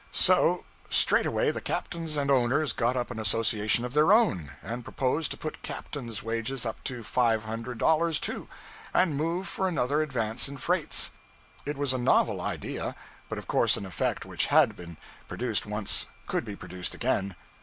[0.11, 5.29] So, straightway the captains and owners got up an association of their own, and proposed
[5.29, 8.47] to put captains' wages up to five hundred dollars, too,
[8.95, 11.11] and move for another advance in freights.
[11.67, 12.95] It was a novel idea,
[13.29, 17.35] but of course an effect which had been produced once could be produced again.